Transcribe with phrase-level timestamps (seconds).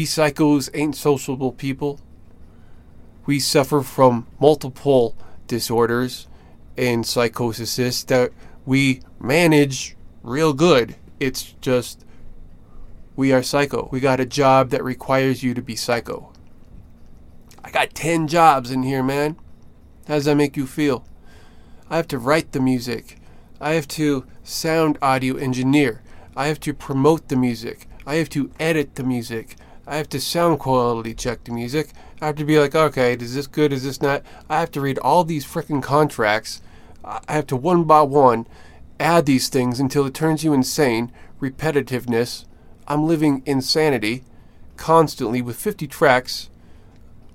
[0.00, 2.00] We psychos ain't sociable people.
[3.26, 5.14] We suffer from multiple
[5.46, 6.26] disorders
[6.74, 8.32] and psychosis that
[8.64, 10.96] we manage real good.
[11.20, 12.06] It's just
[13.14, 13.90] we are psycho.
[13.92, 16.32] We got a job that requires you to be psycho.
[17.62, 19.36] I got 10 jobs in here, man.
[20.08, 21.04] How does that make you feel?
[21.90, 23.18] I have to write the music.
[23.60, 26.00] I have to sound audio engineer.
[26.34, 27.86] I have to promote the music.
[28.06, 29.56] I have to edit the music.
[29.90, 31.88] I have to sound quality check the music.
[32.20, 33.72] I have to be like, okay, is this good?
[33.72, 34.22] Is this not?
[34.48, 36.62] I have to read all these freaking contracts.
[37.04, 38.46] I have to one by one
[39.00, 41.10] add these things until it turns you insane.
[41.40, 42.44] Repetitiveness.
[42.86, 44.22] I'm living insanity
[44.76, 46.50] constantly with 50 tracks.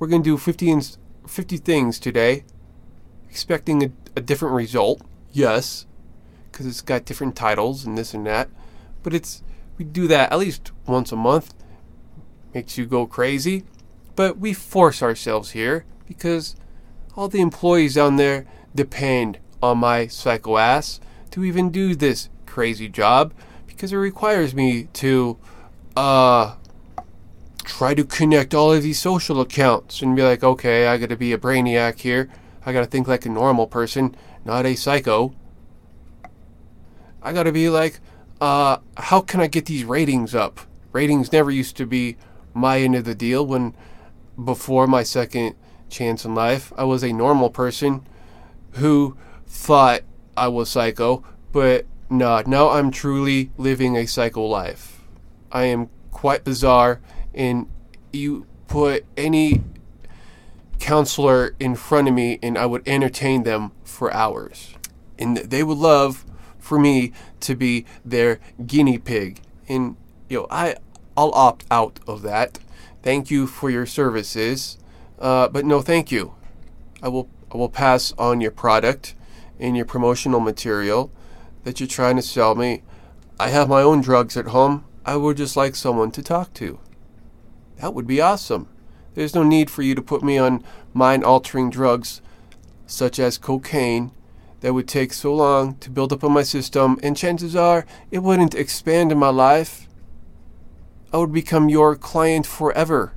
[0.00, 2.42] We're going to do 50, ins- 50 things today,
[3.28, 5.02] expecting a, a different result.
[5.30, 5.86] Yes,
[6.50, 8.48] because it's got different titles and this and that.
[9.04, 9.44] But it's
[9.78, 11.54] we do that at least once a month.
[12.54, 13.64] Makes you go crazy.
[14.16, 16.56] But we force ourselves here because
[17.16, 22.88] all the employees down there depend on my psycho ass to even do this crazy
[22.88, 23.32] job
[23.66, 25.38] because it requires me to
[25.96, 26.54] uh
[27.64, 31.32] try to connect all of these social accounts and be like, okay, I gotta be
[31.32, 32.28] a brainiac here.
[32.66, 35.34] I gotta think like a normal person, not a psycho.
[37.22, 38.00] I gotta be like,
[38.40, 40.60] uh, how can I get these ratings up?
[40.92, 42.16] Ratings never used to be
[42.54, 43.74] my end of the deal when
[44.42, 45.54] before my second
[45.88, 48.06] chance in life, I was a normal person
[48.72, 50.02] who thought
[50.36, 55.02] I was psycho, but no, now I'm truly living a psycho life.
[55.52, 57.00] I am quite bizarre,
[57.34, 57.68] and
[58.12, 59.62] you put any
[60.78, 64.74] counselor in front of me, and I would entertain them for hours.
[65.18, 66.24] And they would love
[66.58, 69.40] for me to be their guinea pig.
[69.68, 69.96] And
[70.28, 70.76] you know, I
[71.20, 72.60] I'll opt out of that.
[73.02, 74.78] Thank you for your services,
[75.18, 76.32] uh, but no, thank you.
[77.02, 79.14] I will I will pass on your product
[79.58, 81.12] and your promotional material
[81.64, 82.84] that you're trying to sell me.
[83.38, 84.86] I have my own drugs at home.
[85.04, 86.80] I would just like someone to talk to.
[87.82, 88.70] That would be awesome.
[89.12, 90.64] There's no need for you to put me on
[90.94, 92.22] mind altering drugs
[92.86, 94.12] such as cocaine
[94.60, 98.20] that would take so long to build up in my system, and chances are it
[98.20, 99.86] wouldn't expand in my life.
[101.12, 103.12] I would become your client forever.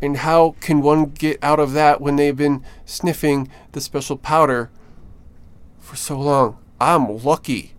[0.00, 4.70] And how can one get out of that when they've been sniffing the special powder
[5.78, 6.58] for so long?
[6.80, 7.74] I'm lucky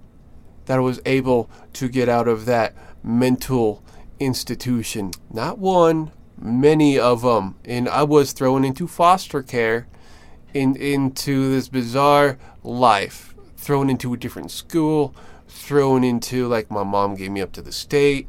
[0.65, 3.83] that I was able to get out of that mental
[4.19, 5.11] institution.
[5.31, 7.55] Not one, many of them.
[7.65, 9.87] And I was thrown into foster care
[10.53, 15.15] in, into this bizarre life, thrown into a different school,
[15.47, 18.27] thrown into like my mom gave me up to the state.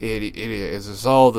[0.00, 1.36] It, it is all this